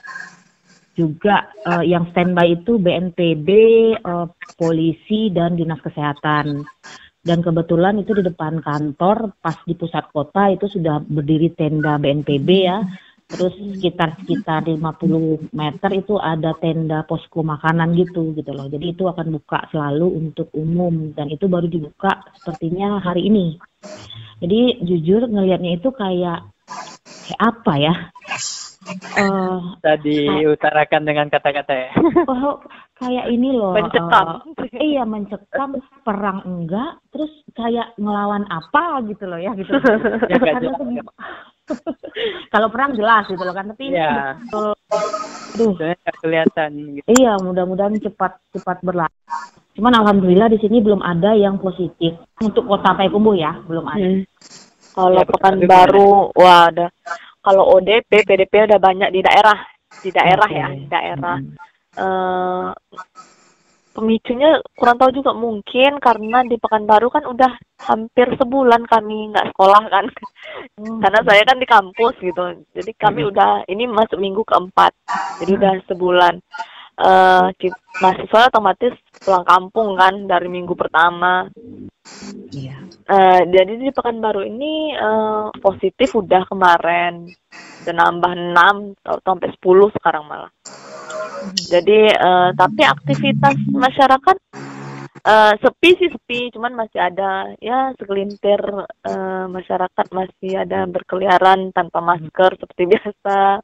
juga 0.92 1.52
eh, 1.64 1.88
yang 1.88 2.12
standby 2.12 2.60
itu 2.62 2.76
BNPB, 2.76 3.48
eh, 3.96 4.26
polisi, 4.56 5.32
dan 5.32 5.56
dinas 5.56 5.80
kesehatan. 5.80 6.64
Dan 7.22 7.38
kebetulan 7.38 8.02
itu 8.02 8.18
di 8.18 8.26
depan 8.26 8.58
kantor, 8.58 9.38
pas 9.38 9.54
di 9.62 9.78
pusat 9.78 10.10
kota 10.10 10.50
itu 10.50 10.66
sudah 10.66 10.98
berdiri 10.98 11.54
tenda 11.54 11.94
BNPB 11.94 12.48
ya. 12.50 12.82
Terus 13.32 13.54
sekitar 13.78 14.18
sekitar 14.20 14.66
50 14.68 15.54
meter 15.56 15.90
itu 15.96 16.20
ada 16.20 16.52
tenda 16.58 17.06
posko 17.06 17.40
makanan 17.40 17.96
gitu 17.96 18.36
gitu 18.36 18.52
loh. 18.52 18.68
Jadi 18.68 18.92
itu 18.92 19.08
akan 19.08 19.38
buka 19.40 19.70
selalu 19.72 20.04
untuk 20.18 20.52
umum 20.52 21.16
dan 21.16 21.32
itu 21.32 21.48
baru 21.48 21.64
dibuka 21.70 22.26
sepertinya 22.36 23.00
hari 23.00 23.30
ini. 23.30 23.56
Jadi 24.42 24.84
jujur 24.84 25.30
ngelihatnya 25.30 25.78
itu 25.78 25.88
kayak 25.94 26.44
kayak 27.24 27.40
apa 27.40 27.72
ya? 27.78 27.94
Eh 28.82 29.58
Tadi 29.78 30.18
utarakan 30.46 31.02
dengan 31.06 31.26
kata-kata 31.30 31.70
ya. 31.72 31.90
oh, 32.26 32.58
kayak 32.98 33.30
ini 33.30 33.54
loh. 33.54 33.74
Mencekam. 33.74 34.42
eh, 34.58 34.82
iya 34.82 35.02
mencekam, 35.06 35.78
perang 36.02 36.42
enggak, 36.42 36.98
terus 37.10 37.30
kayak 37.54 37.94
ngelawan 37.94 38.42
apa 38.46 39.02
gitu 39.06 39.26
loh 39.26 39.38
ya 39.38 39.54
gitu. 39.54 39.70
Ya, 40.26 40.38
Karena 40.38 40.74
jelas. 40.74 41.06
Kalau 42.52 42.68
perang 42.68 42.92
jelas 42.98 43.24
gitu 43.30 43.38
loh 43.38 43.54
kan, 43.54 43.70
tapi 43.70 43.94
Iya. 43.94 44.34
Aduh, 44.50 45.76
Sebenarnya 45.76 45.96
nggak 46.00 46.16
kelihatan 46.18 46.70
gitu. 46.96 47.06
iya 47.12 47.32
mudah-mudahan 47.38 47.94
cepat 48.00 48.40
cepat 48.50 48.80
berlalu. 48.80 49.12
Cuman 49.72 49.94
alhamdulillah 49.94 50.48
di 50.48 50.58
sini 50.58 50.80
belum 50.80 51.00
ada 51.00 51.32
yang 51.32 51.56
positif 51.56 52.16
untuk 52.40 52.66
kota 52.66 52.92
Payakumbuh 52.92 53.36
ya, 53.36 53.56
belum 53.64 53.84
ada. 53.84 54.04
Hmm. 54.04 54.22
Kalau 54.92 55.16
Ya, 55.16 55.24
Pekanbaru, 55.24 56.12
wah 56.36 56.68
ada. 56.68 56.86
Kalau 57.42 57.74
ODP, 57.74 58.22
PDP 58.22 58.70
udah 58.70 58.78
banyak 58.78 59.10
di 59.10 59.20
daerah, 59.20 59.58
di 59.98 60.10
daerah 60.14 60.46
ya, 60.48 60.66
di 60.70 60.86
daerah. 60.86 61.36
Eh, 61.92 62.70
pemicunya 63.92 64.56
kurang 64.72 64.96
tahu 64.96 65.10
juga 65.12 65.36
mungkin 65.36 66.00
karena 66.00 66.40
di 66.48 66.56
Pekanbaru 66.56 67.12
kan 67.12 67.28
udah 67.28 67.52
hampir 67.84 68.24
sebulan 68.40 68.88
kami 68.88 69.28
nggak 69.34 69.52
sekolah 69.52 69.82
kan, 69.90 70.06
karena 70.78 71.20
saya 71.26 71.42
kan 71.44 71.58
di 71.60 71.66
kampus 71.68 72.14
gitu. 72.22 72.62
Jadi 72.72 72.90
kami 72.96 73.26
udah 73.28 73.66
ini 73.68 73.84
masuk 73.90 74.16
minggu 74.16 74.46
keempat, 74.46 74.94
jadi 75.42 75.50
udah 75.58 75.74
sebulan. 75.90 76.34
Eh, 76.92 77.46
ki- 77.58 77.80
mahasiswa 77.98 78.48
otomatis 78.52 78.94
pulang 79.18 79.44
kampung 79.44 79.98
kan 79.98 80.14
dari 80.30 80.46
minggu 80.46 80.78
pertama. 80.78 81.50
Iya. 82.52 82.81
Eh, 83.02 83.42
jadi 83.50 83.82
di 83.82 83.90
Pekanbaru 83.90 84.46
ini 84.46 84.94
eh, 84.94 85.46
positif 85.58 86.14
udah 86.14 86.46
kemarin 86.46 87.26
dan 87.82 87.94
nambah 87.98 88.32
6 88.54 88.94
atau 89.02 89.18
sampai 89.26 89.48
10 89.58 89.96
sekarang 89.98 90.24
malah. 90.30 90.52
Jadi 91.66 92.00
eh, 92.14 92.50
tapi 92.54 92.82
aktivitas 92.86 93.58
masyarakat 93.74 94.36
eh, 95.20 95.52
sepi 95.60 95.90
sih 96.00 96.08
sepi, 96.08 96.40
cuman 96.56 96.72
masih 96.72 96.98
ada 96.98 97.52
ya 97.60 97.92
segelintir 98.00 98.60
eh, 99.04 99.46
masyarakat 99.46 100.06
masih 100.10 100.64
ada 100.64 100.88
berkeliaran 100.88 101.70
tanpa 101.76 102.00
masker 102.00 102.56
seperti 102.56 102.82
biasa. 102.96 103.60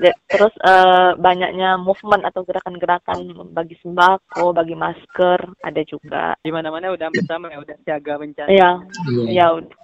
Ja- 0.00 0.18
terus 0.30 0.54
eh, 0.64 1.10
banyaknya 1.20 1.76
movement 1.76 2.24
atau 2.24 2.46
gerakan-gerakan 2.46 3.52
bagi 3.52 3.76
sembako, 3.84 4.56
bagi 4.56 4.74
masker 4.78 5.38
ada 5.60 5.82
juga. 5.84 6.32
Di 6.40 6.48
mana-mana 6.48 6.94
udah 6.94 7.08
bersama 7.12 7.52
ya, 7.52 7.60
udah 7.60 7.76
siaga 7.84 8.14
bencana. 8.16 8.48
Ya, 8.48 8.80
Iya. 9.10 9.24
ya 9.28 9.46
udah. 9.60 9.76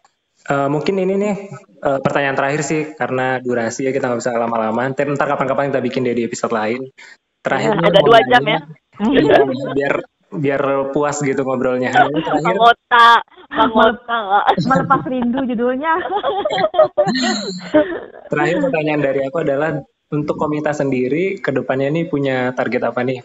Eh, 0.47 0.69
mungkin 0.71 0.95
ini 1.03 1.15
nih 1.19 1.35
eh, 1.83 1.99
pertanyaan 1.99 2.39
terakhir 2.39 2.63
sih 2.63 2.95
karena 2.95 3.43
durasi 3.43 3.83
ya 3.83 3.91
kita 3.91 4.07
nggak 4.07 4.21
bisa 4.23 4.31
lama-lama. 4.39 4.87
Ntar 4.95 5.11
ntar 5.11 5.27
kapan-kapan 5.35 5.75
kita 5.75 5.83
bikin 5.83 6.07
deh 6.07 6.15
di 6.15 6.23
episode 6.23 6.55
lain. 6.55 6.87
Terakhir 7.43 7.75
Ya, 7.75 7.83
ada 7.83 8.01
dua 8.03 8.21
jam 8.31 8.43
ya. 8.47 8.61
Iya, 9.05 9.45
biar 9.77 9.95
biar 10.27 10.91
puas 10.91 11.23
gitu 11.23 11.47
ngobrolnya. 11.47 11.95
Ini 11.95 12.21
Terakhir 12.21 12.57
Mangota, 12.57 13.09
Mangota. 13.53 14.19
Melepas 14.59 15.01
rindu 15.07 15.41
judulnya. 15.47 15.93
terakhir 18.31 18.57
pertanyaan 18.67 19.03
dari 19.03 19.21
aku 19.23 19.39
adalah 19.47 19.71
untuk 20.11 20.37
komunitas 20.39 20.83
sendiri 20.83 21.39
ke 21.39 21.51
depannya 21.55 21.95
nih 21.95 22.05
punya 22.11 22.51
target 22.55 22.91
apa 22.91 23.01
nih? 23.07 23.23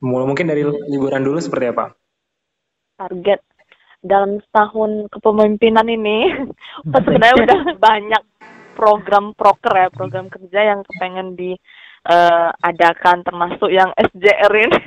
Mungkin 0.00 0.48
dari 0.48 0.64
liburan 0.88 1.24
dulu 1.24 1.40
seperti 1.40 1.72
apa? 1.72 1.92
Target 3.00 3.40
dalam 4.00 4.40
setahun 4.40 5.12
kepemimpinan 5.12 5.84
ini, 5.84 6.48
pas 6.88 7.00
sebenarnya 7.04 7.36
udah 7.36 7.60
banyak 7.76 8.22
program 8.72 9.36
proker 9.36 9.74
ya, 9.76 9.88
program 9.92 10.32
kerja 10.32 10.72
yang 10.72 10.80
kepengen 10.88 11.36
di 11.36 11.52
eh, 12.08 12.48
adakan 12.64 13.20
termasuk 13.26 13.68
yang 13.68 13.92
SJR 13.98 14.52
ini 14.56 14.78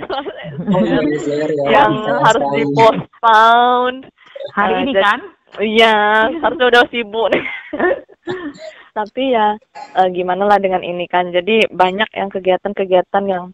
Oh, 0.53 0.81
iya, 0.85 1.01
iya. 1.01 1.45
yang 1.69 1.91
harus 2.21 2.45
di 2.53 2.63
postpone 2.77 4.05
Hari 4.53 4.73
Eh, 4.73 4.81
ini 4.85 4.93
kan? 4.97 5.19
Iya, 5.61 5.95
harusnya 6.41 6.65
udah 6.73 6.83
sibuk 6.89 7.29
nih. 7.29 7.45
Tapi 8.97 9.23
ya 9.33 9.57
eh, 9.97 10.07
gimana 10.13 10.45
lah 10.49 10.57
dengan 10.61 10.81
ini 10.81 11.05
kan. 11.09 11.29
Jadi 11.29 11.69
banyak 11.69 12.09
yang 12.13 12.29
kegiatan-kegiatan 12.29 13.23
yang 13.25 13.53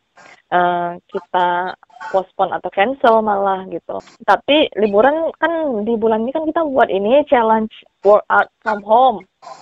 eh, 0.50 0.92
kita 1.10 1.74
postpone 2.10 2.56
atau 2.56 2.70
cancel 2.72 3.20
malah 3.20 3.68
gitu. 3.68 4.00
Tapi 4.24 4.72
liburan 4.80 5.30
kan 5.38 5.84
di 5.84 5.94
bulan 6.00 6.24
ini 6.24 6.32
kan 6.32 6.48
kita 6.48 6.62
buat 6.64 6.88
ini 6.88 7.28
challenge 7.28 7.76
workout 8.02 8.48
from 8.64 8.80
home. 8.88 9.20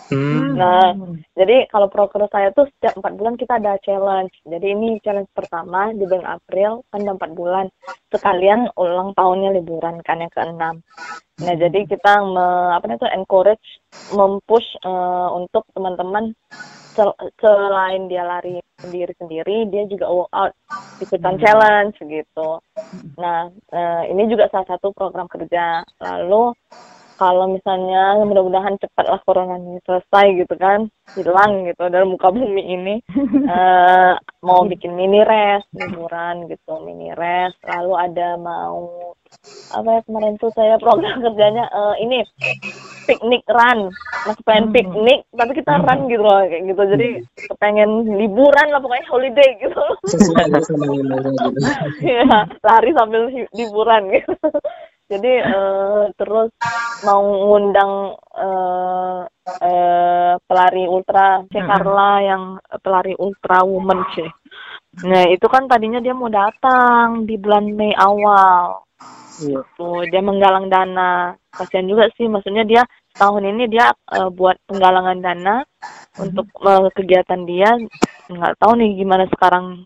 Hmm. 0.10 0.58
Nah, 0.58 0.94
jadi 1.38 1.70
kalau 1.70 1.90
proker 1.90 2.26
saya 2.30 2.50
tuh 2.54 2.70
setiap 2.78 2.98
empat 2.98 3.14
bulan 3.18 3.36
kita 3.38 3.58
ada 3.58 3.78
challenge. 3.82 4.34
Jadi 4.46 4.74
ini 4.74 4.98
challenge 5.02 5.30
pertama 5.34 5.94
di 5.94 6.06
bulan 6.06 6.38
April 6.38 6.86
kan 6.94 7.06
ada 7.06 7.14
empat 7.18 7.32
bulan. 7.34 7.66
Sekalian 8.14 8.70
ulang 8.78 9.18
tahunnya 9.18 9.58
liburan 9.58 10.02
kan 10.06 10.22
yang 10.22 10.34
keenam. 10.34 10.76
Nah 11.38 11.54
jadi 11.54 11.86
kita 11.86 12.14
me, 12.26 12.74
apa 12.74 12.86
namanya 12.90 13.14
encourage, 13.14 13.68
mempush 14.14 14.70
eh, 14.82 15.30
untuk 15.34 15.66
teman-teman 15.74 16.34
sel- 16.98 17.20
selain 17.38 18.10
dia 18.10 18.26
lari 18.26 18.58
sendiri-sendiri, 18.82 19.70
dia 19.70 19.86
juga 19.86 20.10
workout 20.10 20.58
ikutan 20.98 21.38
challenge 21.38 22.02
gitu. 22.02 22.58
Nah 23.22 23.54
eh, 23.70 24.04
ini 24.10 24.26
juga 24.26 24.50
salah 24.50 24.66
satu 24.74 24.90
program 24.98 25.30
kerja. 25.30 25.86
Lalu 26.02 26.58
kalau 27.18 27.50
misalnya 27.50 28.22
mudah-mudahan 28.22 28.78
cepatlah 28.78 29.18
corona 29.26 29.58
ini 29.58 29.82
selesai 29.84 30.26
gitu 30.38 30.54
kan 30.54 30.86
hilang 31.18 31.66
gitu 31.66 31.90
dari 31.90 32.06
muka 32.06 32.30
bumi 32.30 32.64
ini. 32.64 32.96
Eh 33.48 34.14
mau 34.44 34.68
bikin 34.68 34.92
mini 34.94 35.24
res 35.24 35.64
liburan 35.74 36.46
gitu 36.52 36.78
mini 36.84 37.10
res. 37.16 37.56
Lalu 37.66 37.94
ada 37.96 38.38
mau 38.38 39.12
apa 39.74 40.00
ya 40.00 40.02
kemarin 40.06 40.36
tuh 40.40 40.52
saya 40.54 40.76
program 40.78 41.20
kerjanya 41.26 41.66
eh, 41.66 41.96
ini 42.06 42.22
piknik 43.10 43.44
run. 43.50 43.90
Masih 44.30 44.44
pengen 44.46 44.68
piknik 44.76 45.26
tapi 45.34 45.52
kita 45.58 45.80
run 45.80 46.12
gitu 46.12 46.22
loh 46.22 46.44
kayak 46.46 46.64
gitu. 46.70 46.82
Jadi 46.86 47.08
kepengen 47.50 47.92
liburan 48.14 48.68
lah 48.70 48.80
pokoknya 48.84 49.10
holiday 49.10 49.50
gitu. 49.58 49.84
Ya 52.04 52.46
lari 52.62 52.92
sambil 52.94 53.32
liburan 53.56 54.04
gitu 54.14 54.36
jadi 55.08 55.32
eh, 55.40 56.04
terus 56.20 56.52
mau 57.08 57.24
ngundang 57.24 57.94
eh, 58.36 59.22
eh, 59.64 60.34
pelari 60.44 60.84
ultra 60.84 61.48
C 61.48 61.54
Carla 61.64 62.12
yang 62.20 62.44
pelari 62.84 63.16
ultra 63.16 63.64
woman 63.64 64.04
sih. 64.12 64.28
Nah 65.08 65.24
itu 65.32 65.48
kan 65.48 65.72
tadinya 65.72 66.04
dia 66.04 66.12
mau 66.12 66.28
datang 66.28 67.24
di 67.24 67.40
bulan 67.40 67.72
Mei 67.72 67.96
awal. 67.96 68.84
Iya. 69.38 69.62
tuh 69.78 70.02
dia 70.10 70.22
menggalang 70.26 70.68
dana. 70.68 71.38
Kasihan 71.54 71.86
juga 71.86 72.10
sih 72.18 72.26
maksudnya 72.26 72.66
dia 72.66 72.82
tahun 73.16 73.54
ini 73.54 73.70
dia 73.70 73.94
eh, 74.12 74.30
buat 74.34 74.58
penggalangan 74.66 75.20
dana 75.22 75.56
untuk 76.18 76.50
eh, 76.66 76.90
kegiatan 76.98 77.42
dia. 77.46 77.78
Nggak 78.28 78.58
tahu 78.60 78.74
nih 78.76 78.98
gimana 78.98 79.24
sekarang 79.30 79.86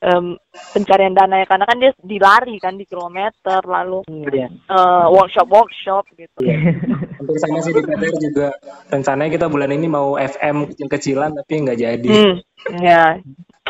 em, 0.00 0.34
pencarian 0.72 1.12
dana 1.12 1.38
ya 1.38 1.46
karena 1.46 1.64
kan 1.64 1.76
dia 1.76 1.92
dilari 2.00 2.56
kan 2.56 2.74
di 2.74 2.84
kilometer 2.84 3.60
lalu 3.62 4.00
Iya. 4.08 4.48
eh, 4.48 5.06
workshop 5.08 5.48
workshop 5.48 6.04
gitu. 6.16 6.40
Hampir 7.20 7.36
sama 7.38 7.60
sih 7.60 7.72
di 7.72 7.82
PTR 7.82 8.16
juga. 8.16 8.48
Rencananya 8.88 9.30
kita 9.30 9.46
bulan 9.46 9.70
ini 9.70 9.86
mau 9.86 10.16
FM 10.16 10.68
kecil-kecilan 10.68 11.36
tapi 11.36 11.52
nggak 11.60 11.78
jadi. 11.78 12.08
Hmm, 12.10 12.34
ya. 12.80 13.20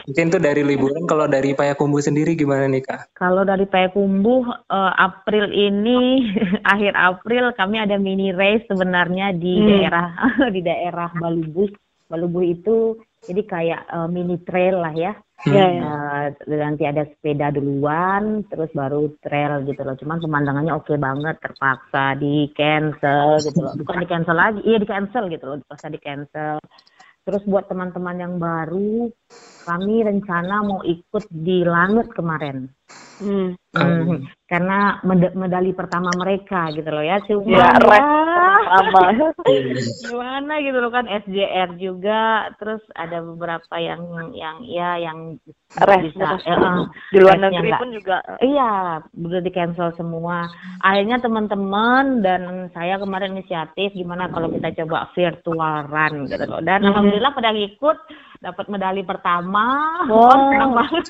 Mungkin 0.01 0.33
tuh 0.33 0.41
dari 0.41 0.65
liburan 0.65 1.05
kalau 1.05 1.29
dari 1.29 1.53
Payakumbuh 1.53 2.01
sendiri 2.01 2.33
gimana 2.33 2.65
nih 2.67 2.83
Kak? 2.83 3.13
Kalau 3.13 3.45
dari 3.45 3.67
Payakumbuh 3.67 4.43
eh, 4.49 4.93
April 4.97 5.51
ini 5.51 6.31
akhir 6.73 6.95
April 6.95 7.53
kami 7.53 7.77
ada 7.79 7.99
mini 7.99 8.31
race 8.31 8.65
sebenarnya 8.67 9.35
di 9.35 9.61
Hmm. 9.61 9.69
daerah 9.69 10.07
di 10.55 10.61
daerah 10.63 11.11
Balubuh. 11.13 11.69
Balubuh 12.07 12.43
itu 12.43 12.97
jadi 13.23 13.43
kayak 13.45 13.83
eh, 13.87 14.09
mini 14.09 14.39
trail 14.41 14.79
lah 14.79 14.95
ya. 14.95 15.13
Ya, 15.49 15.67
ya. 15.73 15.93
Eh, 16.45 16.61
nanti 16.61 16.85
ada 16.85 17.09
sepeda 17.09 17.49
duluan, 17.49 18.45
terus 18.53 18.69
baru 18.77 19.09
trail 19.25 19.65
gitu 19.65 19.81
loh. 19.81 19.97
Cuman 19.97 20.21
pemandangannya 20.21 20.73
oke 20.77 20.93
banget, 21.01 21.41
terpaksa 21.41 22.19
di 22.21 22.53
cancel 22.53 23.41
gitu 23.41 23.65
loh. 23.65 23.73
Bukan 23.81 24.05
di 24.05 24.09
cancel 24.11 24.37
lagi, 24.37 24.61
iya 24.69 24.77
di 24.77 24.89
cancel 24.89 25.33
gitu 25.33 25.45
loh, 25.49 25.57
terpaksa 25.65 25.89
di 25.89 26.01
cancel. 26.01 26.61
Terus 27.25 27.43
buat 27.49 27.65
teman-teman 27.73 28.17
yang 28.21 28.35
baru, 28.37 29.09
kami 29.65 30.05
rencana 30.05 30.61
mau 30.61 30.85
ikut 30.85 31.25
di 31.33 31.65
Lanut 31.65 32.13
kemarin. 32.13 32.69
Hmm. 33.21 33.53
Hmm, 33.71 34.27
karena 34.51 34.99
med- 35.07 35.37
medali 35.39 35.71
pertama 35.71 36.11
mereka 36.17 36.75
gitu 36.75 36.91
loh 36.91 37.05
ya. 37.05 37.23
Cuma 37.23 37.47
Ya, 37.47 37.69
red 37.79 38.03
sama. 38.71 39.01
gimana 40.03 40.53
gitu 40.63 40.79
loh 40.79 40.89
kan 40.89 41.07
SJR 41.07 41.75
juga 41.75 42.21
terus 42.57 42.79
ada 42.95 43.19
beberapa 43.21 43.75
yang 43.77 44.01
yang 44.33 44.63
ya 44.63 44.97
yang 44.97 45.37
Res, 45.71 46.03
bisa 46.03 46.35
res. 46.35 46.43
eh, 46.45 46.59
Di 47.11 47.19
luar 47.19 47.39
negeri 47.39 47.71
pun 47.79 47.91
juga 47.91 48.17
iya 48.43 48.99
udah 49.15 49.39
di 49.39 49.51
cancel 49.51 49.95
semua 49.95 50.51
akhirnya 50.81 51.19
teman-teman 51.19 52.21
dan 52.21 52.43
saya 52.71 52.99
kemarin 52.99 53.39
inisiatif 53.39 53.95
gimana 53.95 54.27
kalau 54.29 54.51
kita 54.51 54.75
coba 54.83 55.11
virtual 55.15 55.87
run 55.87 56.27
gitu 56.27 56.43
loh 56.45 56.59
dan 56.61 56.83
Mhm. 56.83 56.89
alhamdulillah 56.91 57.33
pada 57.33 57.51
ikut 57.55 57.99
dapat 58.41 58.67
medali 58.67 59.03
pertama 59.03 59.65
Wow. 60.09 60.17
Wah, 60.27 60.37
senang 60.51 60.73
banget. 60.73 61.05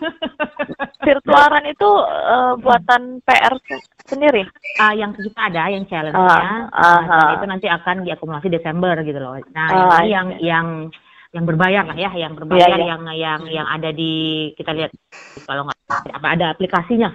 virtualan 1.00 1.64
itu 1.64 1.90
eh, 2.10 2.52
buatan 2.58 3.02
PR 3.22 3.54
se- 3.60 3.86
sendiri. 4.04 4.42
Ah, 4.76 4.92
yang 4.92 5.14
kita 5.14 5.40
ada 5.40 5.70
yang 5.70 5.86
challenge-nya 5.86 6.68
ah, 6.68 6.98
aha. 6.98 7.06
dan 7.06 7.34
itu 7.34 7.46
nanti 7.46 7.66
akan 7.66 7.96
diakumulasi 8.02 8.48
Desember 8.48 8.98
gitu 9.00 9.16
loh. 9.16 9.38
Nah, 9.50 9.66
Ah, 9.70 10.02
ini 10.02 10.10
yang 10.10 10.26
iya. 10.36 10.58
yang 10.58 10.66
yang 11.30 11.44
berbayar 11.46 11.86
lah 11.86 11.94
ya, 11.94 12.10
yang 12.12 12.34
berbayar 12.34 12.66
Iya, 12.66 12.76
iya. 12.76 12.86
yang 12.90 13.02
yang 13.14 13.40
yang 13.48 13.66
ada 13.70 13.90
di 13.90 14.12
kita 14.58 14.74
lihat 14.74 14.90
kalau 15.46 15.62
nggak 15.62 15.78
apa 16.10 16.26
ada 16.34 16.50
aplikasinya 16.50 17.14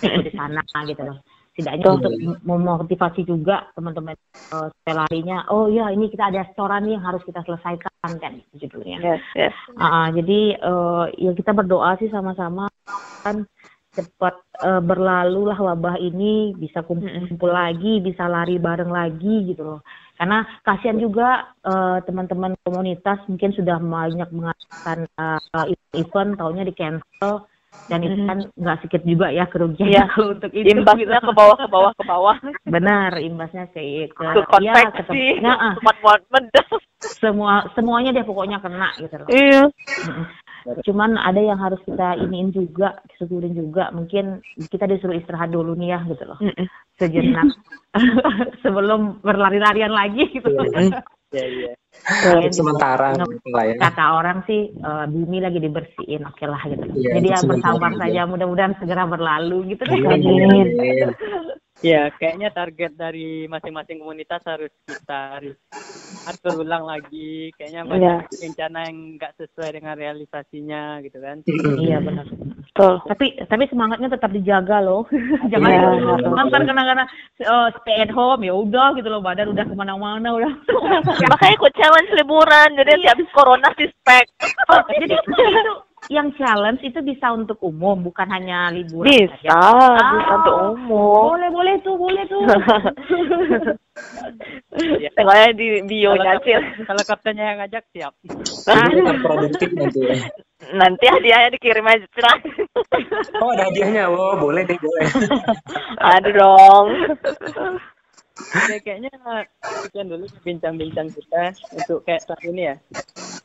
di 0.00 0.32
sana 0.32 0.64
gitu 0.88 1.04
loh. 1.04 1.20
Setidaknya 1.54 1.84
Betul. 1.84 1.96
untuk 1.98 2.12
mem- 2.18 2.40
memotivasi 2.46 3.20
juga 3.26 3.68
teman-teman 3.74 4.14
eh, 4.54 4.68
pelarinya. 4.86 5.46
Oh 5.50 5.66
iya, 5.66 5.90
ini 5.90 6.06
kita 6.08 6.30
ada 6.30 6.46
setoran 6.50 6.86
nih 6.86 6.94
yang 6.98 7.04
harus 7.04 7.22
kita 7.26 7.42
selesaikan 7.42 8.12
kan 8.22 8.32
judulnya. 8.54 8.98
Yes, 9.02 9.24
yes. 9.34 9.56
Ah, 9.76 10.08
jadi 10.14 10.56
eh, 10.56 11.04
ya 11.18 11.30
kita 11.34 11.50
berdoa 11.52 11.98
sih 11.98 12.08
sama-sama 12.08 12.70
kan 13.20 13.44
cepat 13.98 14.34
eh, 14.62 14.82
berlalu 14.82 15.50
lah 15.50 15.58
wabah 15.58 15.98
ini 15.98 16.54
bisa 16.54 16.86
kumpul 16.86 17.50
lagi 17.50 17.98
bisa 18.00 18.30
lari 18.30 18.56
bareng 18.56 18.88
lagi 18.88 19.50
gitu 19.50 19.66
loh 19.66 19.80
karena 20.16 20.46
kasihan 20.62 20.96
juga 20.96 21.50
eh, 21.66 21.98
teman-teman 22.06 22.54
komunitas 22.62 23.18
mungkin 23.26 23.50
sudah 23.50 23.76
banyak 23.82 24.30
mengadakan 24.30 24.98
eh, 25.10 25.74
event 25.98 26.38
taunya 26.38 26.62
di 26.62 26.72
cancel 26.72 27.44
dan 27.86 28.02
itu 28.02 28.16
kan 28.22 28.38
nggak 28.54 28.76
sedikit 28.82 29.02
juga 29.02 29.26
ya 29.30 29.44
kerugian 29.46 29.88
Iya. 29.90 30.04
kalau 30.12 30.34
untuk 30.34 30.50
itu 30.50 30.66
Imbasnya 30.68 31.18
gitu. 31.18 31.26
ke 31.26 31.32
bawah, 31.34 31.56
ke 31.58 31.68
bawah, 31.68 31.92
ke 31.94 32.04
bawah. 32.06 32.36
benar 32.66 33.10
imbasnya 33.18 33.64
ke 33.70 33.82
ke, 34.10 34.22
Ke 34.22 34.58
ya, 34.62 34.74
ke 34.74 35.02
konveksi, 35.02 35.06
tem- 35.06 35.42
nah, 35.42 35.56
ah, 35.56 35.74
tempat 35.78 35.96
buat 36.02 36.20
medal. 36.30 36.66
semua 37.00 37.64
semuanya 37.72 38.12
deh 38.12 38.22
pokoknya 38.22 38.60
kena 38.60 38.92
gitu 38.96 39.14
loh 39.16 39.28
Iya. 39.30 39.62
Cuman 40.84 41.16
ada 41.16 41.40
yang 41.40 41.56
harus 41.56 41.80
kita 41.80 42.20
iniin 42.20 42.52
juga, 42.52 43.00
syukurin 43.16 43.56
juga. 43.56 43.88
Mungkin 43.90 44.44
kita 44.68 44.84
disuruh 44.84 45.16
istirahat 45.16 45.48
dulu 45.48 45.72
nih 45.72 45.96
ya 45.96 46.04
gitu 46.04 46.28
loh. 46.28 46.36
Sejenak. 47.00 47.48
Sebelum 48.62 49.24
berlari-larian 49.24 49.88
lagi 49.88 50.28
gitu. 50.28 50.52
Iya, 51.30 51.46
iya. 51.46 51.72
Kalian 52.00 52.52
Sementara 52.54 53.14
gitu 53.14 53.48
lah 53.54 53.64
ya. 53.70 53.76
Kata 53.78 54.04
orang 54.18 54.38
sih 54.46 54.70
eh, 54.74 55.06
bumi 55.06 55.38
lagi 55.38 55.58
dibersihin, 55.62 56.26
oke 56.26 56.44
lah 56.46 56.62
gitu. 56.66 56.84
Iya, 56.98 57.10
Jadi 57.18 57.28
itu 57.30 57.34
ya 57.34 57.40
bersabar 57.46 57.90
aja. 57.94 58.00
saja, 58.02 58.22
mudah-mudahan 58.26 58.74
segera 58.82 59.04
berlalu 59.06 59.74
gitu 59.74 59.82
deh. 59.86 59.98
Amin. 60.06 60.66
Ya, 61.80 62.12
kayaknya 62.12 62.52
target 62.52 62.92
dari 62.92 63.48
masing-masing 63.48 64.04
komunitas 64.04 64.44
harus 64.44 64.68
kita 64.84 65.40
harus 65.40 65.56
atur 66.28 66.60
ulang 66.60 66.84
lagi. 66.84 67.54
Kayaknya 67.56 67.82
banyak 67.88 68.16
rencana 68.36 68.78
yang 68.90 68.98
nggak 69.16 69.32
sesuai 69.40 69.80
dengan 69.80 69.94
realisasinya 69.96 71.00
gitu 71.00 71.18
kan. 71.24 71.40
Iya 71.80 72.04
benar. 72.04 72.26
Betul. 72.70 73.02
Tapi 73.02 73.26
tapi 73.50 73.66
semangatnya 73.66 74.14
tetap 74.14 74.30
dijaga 74.30 74.78
loh. 74.78 75.02
Jangan 75.50 75.70
Iya. 75.70 75.90
nonton 76.22 76.60
karena 76.70 76.82
karena 76.86 77.04
eh, 77.42 77.68
stay 77.82 77.98
at 77.98 78.14
home 78.14 78.46
ya 78.46 78.54
udah 78.54 78.94
gitu 78.94 79.10
loh 79.10 79.18
badan 79.18 79.50
udah 79.50 79.66
ke 79.66 79.74
mana-mana 79.74 80.38
udah. 80.38 80.52
Makanya 81.34 81.54
ikut 81.58 81.72
challenge 81.74 82.10
liburan, 82.14 82.78
jadi 82.78 83.10
habis 83.10 83.26
corona 83.34 83.66
sih 83.74 83.90
spek. 83.90 84.26
Oh, 84.70 84.80
jadi 84.86 85.18
itu 85.18 85.74
yang 86.08 86.32
challenge 86.34 86.80
itu 86.80 86.96
bisa 87.04 87.28
untuk 87.30 87.60
umum, 87.60 88.00
bukan 88.00 88.24
hanya 88.32 88.72
liburan 88.72 89.04
Bisa, 89.04 89.36
saja. 89.44 89.52
bisa 89.52 90.24
Ah, 90.24 90.36
untuk 90.40 90.54
umum. 90.74 91.36
Boleh, 91.36 91.50
boleh 91.52 91.74
tuh, 91.84 91.94
boleh 92.00 92.24
tuh. 92.24 92.40
Ya. 94.96 95.10
Tengoknya 95.18 95.48
di 95.52 95.66
bio-nya 95.84 96.40
kapten- 96.40 96.88
kalau 96.88 97.02
kaptennya 97.04 97.44
yang 97.52 97.58
ngajak 97.60 97.84
siap. 97.92 98.12
Produktif 99.20 99.68
nanti 99.76 100.00
ya. 100.00 100.16
Nanti 100.70 101.04
hadiahnya 101.04 101.48
dikirim 101.52 101.84
aja 101.84 102.06
Cil. 102.14 102.26
Oh 103.42 103.50
ada 103.52 103.68
hadiahnya, 103.68 104.08
oh 104.08 104.38
boleh 104.40 104.62
deh 104.64 104.78
boleh. 104.78 105.06
Aduh 106.00 106.32
dong. 106.32 106.86
Oke, 108.40 108.76
kayaknya 108.80 109.12
sekian 109.84 110.08
dulu 110.08 110.24
bincang-bincang 110.40 111.12
kita 111.12 111.52
untuk 111.76 112.00
kayak 112.08 112.24
saat 112.24 112.40
ini 112.48 112.72
ya. 112.72 112.76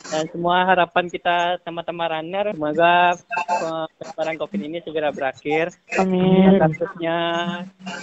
Dan 0.06 0.30
semua 0.30 0.70
harapan 0.70 1.06
kita 1.10 1.58
sama-sama 1.66 2.06
runner, 2.06 2.54
semoga 2.54 3.18
eh, 3.50 3.86
penyebaran 3.98 4.38
COVID 4.38 4.62
ini 4.62 4.78
segera 4.86 5.10
berakhir. 5.10 5.74
Amin. 5.98 6.62
Kasusnya 6.62 7.18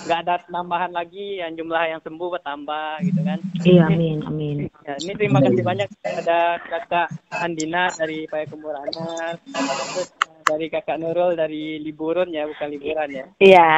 nggak 0.07 0.19
ada 0.27 0.35
tambahan 0.51 0.91
lagi, 0.91 1.38
yang 1.38 1.55
jumlah 1.55 1.83
yang 1.87 2.01
sembuh 2.03 2.29
bertambah 2.38 3.07
gitu 3.07 3.21
kan. 3.23 3.38
iya, 3.62 3.87
amin, 3.87 4.19
amin. 4.27 4.57
Ya, 4.83 4.95
ini 4.99 5.12
terima 5.15 5.38
kasih 5.38 5.62
banyak 5.62 5.88
ada 6.03 6.59
kakak 6.67 7.09
Andina 7.31 7.88
dari 7.95 8.27
Payakumbuh 8.27 8.75
Runner, 8.75 9.38
terus 9.47 10.11
eh, 10.11 10.43
dari 10.43 10.67
kakak 10.67 10.99
Nurul 10.99 11.38
dari 11.38 11.79
Liburun 11.79 12.35
ya, 12.35 12.51
bukan 12.51 12.69
liburan 12.71 13.11
ya. 13.15 13.27
Iya, 13.38 13.73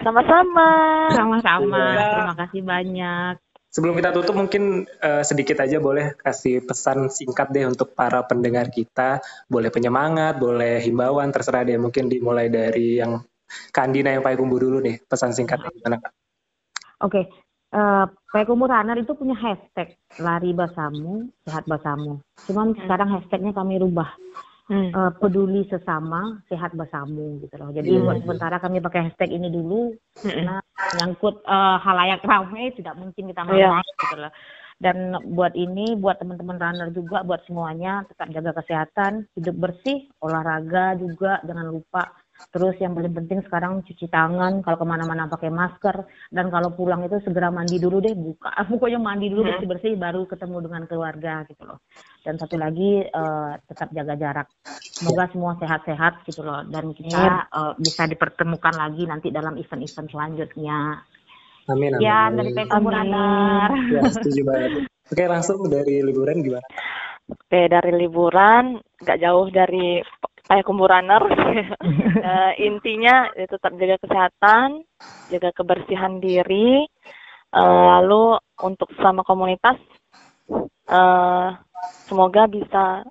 sama-sama. 0.00 0.70
Sama-sama. 1.12 1.84
Terima 2.00 2.36
kasih 2.48 2.62
banyak. 2.64 3.34
Sebelum 3.72 3.96
kita 3.96 4.12
tutup 4.12 4.36
mungkin 4.36 4.84
eh, 4.84 5.24
sedikit 5.24 5.64
aja 5.64 5.80
boleh 5.80 6.12
kasih 6.20 6.60
pesan 6.60 7.08
singkat 7.08 7.48
deh 7.56 7.64
untuk 7.64 7.96
para 7.96 8.20
pendengar 8.20 8.68
kita. 8.68 9.24
Boleh 9.48 9.72
penyemangat, 9.72 10.36
boleh 10.36 10.84
himbauan, 10.84 11.32
terserah 11.32 11.64
deh. 11.64 11.80
Mungkin 11.80 12.12
dimulai 12.12 12.52
dari 12.52 13.00
yang 13.00 13.24
Kandina 13.72 14.12
yang 14.12 14.20
Payakumbuh 14.20 14.60
dulu 14.60 14.78
nih. 14.84 15.00
Pesan 15.08 15.32
singkatnya 15.32 15.72
gimana 15.72 16.04
Kak? 16.04 16.12
Oke, 17.00 17.32
eh 17.72 18.04
Payakumbuh 18.32 18.68
Runner 18.68 18.96
itu 19.00 19.16
punya 19.16 19.36
hashtag 19.40 19.96
lari 20.20 20.52
bersamamu, 20.52 21.32
sehat 21.48 21.64
bersamamu. 21.64 22.20
Cuman 22.44 22.76
sekarang 22.76 23.08
hashtagnya 23.08 23.56
kami 23.56 23.80
rubah. 23.80 24.12
Hmm. 24.72 24.88
Eh, 24.88 25.12
peduli 25.20 25.68
sesama, 25.68 26.40
sehat 26.48 26.72
bersamamu 26.72 27.44
gitu 27.44 27.60
loh. 27.60 27.68
Jadi 27.76 27.92
Hmm. 27.92 28.08
buat 28.08 28.18
sementara 28.24 28.56
kami 28.56 28.80
pakai 28.80 29.12
hashtag 29.12 29.36
ini 29.36 29.52
dulu 29.52 29.92
Mm-mm. 30.24 30.32
karena 30.32 30.56
menyangkut 30.96 31.44
eh, 31.44 31.76
halayak 31.84 32.24
ramai 32.24 32.72
tidak 32.72 32.96
mungkin 32.96 33.28
kita 33.28 33.44
Iya. 33.44 33.68
main 33.68 33.94
gitu 34.00 34.16
loh. 34.16 34.32
Dan 34.80 35.14
buat 35.36 35.52
ini, 35.54 35.94
buat 35.94 36.18
teman-teman 36.18 36.58
runner 36.58 36.88
juga, 36.90 37.22
buat 37.22 37.44
semuanya 37.46 38.02
tetap 38.08 38.32
jaga 38.34 38.50
kesehatan, 38.58 39.30
hidup 39.38 39.54
bersih, 39.60 40.10
olahraga 40.18 40.98
juga 40.98 41.38
jangan 41.46 41.70
lupa. 41.70 42.10
Terus 42.52 42.74
yang 42.82 42.92
paling 42.92 43.14
penting 43.14 43.40
sekarang 43.46 43.80
cuci 43.86 44.10
tangan, 44.10 44.60
kalau 44.60 44.76
ke 44.76 44.86
mana-mana 44.88 45.30
pakai 45.30 45.48
masker, 45.48 46.04
dan 46.34 46.50
kalau 46.50 46.74
pulang 46.74 47.06
itu 47.06 47.16
segera 47.24 47.48
mandi 47.48 47.78
dulu 47.78 48.02
deh, 48.02 48.12
buka, 48.12 48.50
pokoknya 48.72 48.98
mandi 48.98 49.30
dulu 49.30 49.46
bersih-bersih, 49.46 49.94
baru 49.96 50.26
ketemu 50.26 50.56
dengan 50.66 50.82
keluarga 50.84 51.46
gitu 51.48 51.62
loh. 51.64 51.78
Dan 52.26 52.36
satu 52.36 52.58
lagi 52.60 53.06
eh, 53.06 53.52
tetap 53.68 53.88
jaga 53.94 54.14
jarak. 54.18 54.48
Semoga 54.92 55.24
semua 55.32 55.56
sehat-sehat 55.58 56.28
gitu 56.28 56.44
loh, 56.44 56.60
dan 56.68 56.92
kita 56.92 57.48
eh, 57.48 57.72
bisa 57.80 58.04
dipertemukan 58.04 58.74
lagi 58.74 59.06
nanti 59.06 59.30
dalam 59.32 59.56
event-event 59.56 60.08
selanjutnya. 60.10 61.00
Amin, 61.70 61.94
amin. 61.94 62.02
Ya, 62.02 62.26
dari 62.28 62.50
Amin. 62.58 62.90
Runner. 62.90 63.70
Ya, 63.94 64.02
setuju 64.10 64.42
banget. 64.42 64.70
Oke, 65.12 65.24
langsung 65.28 65.60
dari 65.70 66.02
liburan 66.02 66.42
gimana? 66.42 66.66
Oke, 67.30 67.70
dari 67.70 67.92
liburan 67.94 68.82
nggak 68.98 69.20
jauh 69.22 69.46
dari 69.48 70.02
Payakumbuh 70.48 70.88
Runner. 70.88 71.22
Eh, 72.22 72.70
intinya 72.70 73.34
ya 73.34 73.50
tetap 73.50 73.74
jaga 73.74 73.98
kesehatan, 73.98 74.86
jaga 75.26 75.50
kebersihan 75.58 76.22
diri, 76.22 76.86
eh, 77.50 77.82
lalu 77.90 78.38
untuk 78.62 78.94
sama 78.94 79.26
komunitas 79.26 79.74
eh, 80.86 81.48
semoga 82.06 82.46
bisa 82.46 83.02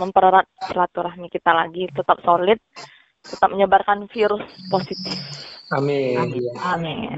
mempererat 0.00 0.48
silaturahmi 0.64 1.28
kita 1.28 1.52
lagi, 1.52 1.84
tetap 1.92 2.24
solid, 2.24 2.56
tetap 3.20 3.48
menyebarkan 3.52 4.08
virus 4.08 4.44
positif. 4.72 5.20
Amin. 5.76 6.16
Amin. 6.64 7.14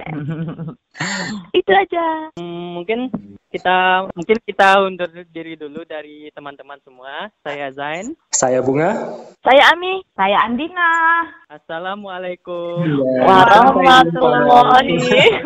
Itu 1.58 1.70
aja. 1.72 2.34
Hmm, 2.36 2.82
mungkin 2.82 3.08
kita 3.52 4.08
mungkin 4.16 4.40
kita 4.48 4.80
undur 4.80 5.12
diri 5.28 5.60
dulu 5.60 5.84
dari 5.84 6.32
teman-teman 6.32 6.80
semua. 6.80 7.28
Saya 7.44 7.68
Zain. 7.76 8.16
Saya 8.32 8.64
Bunga. 8.64 8.96
Saya 9.44 9.76
Ami. 9.76 10.00
Saya 10.16 10.48
Andina. 10.48 11.20
Assalamualaikum. 11.52 12.80
Iya. 12.80 13.28
Warahmatullahi 13.28 14.96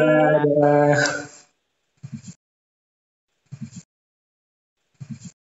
Dadah. 0.55 1.34